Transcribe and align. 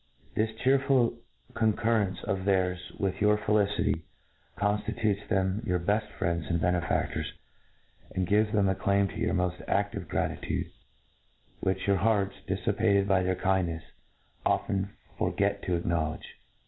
This 0.33 0.49
chearful 0.63 1.19
coi^currence 1.53 2.23
of 2.23 2.43
theirs 2.45 2.91
with 2.97 3.21
your 3.21 3.37
felicity, 3.37 4.03
confti 4.57 4.93
tutfis 4.95 5.27
them 5.27 5.61
your 5.63 5.77
beft 5.79 6.09
friends 6.17 6.47
and 6.49 6.59
benefaftors, 6.59 7.27
and 8.15 8.25
gives 8.25 8.51
them 8.51 8.67
a 8.67 8.73
claim 8.73 9.09
to 9.09 9.17
your 9.19 9.35
moit 9.35 9.59
a&ive 9.67 10.07
gra 10.07 10.27
titude— 10.41 10.71
^v^hich 11.63 11.85
your 11.85 11.97
hearts, 11.97 12.33
diflipated 12.47 13.05
by 13.07 13.21
their 13.21 13.35
kindn^fles, 13.35 13.83
often 14.43 14.89
forget 15.19 15.61
to 15.67 15.75
acknowledge. 15.75 16.25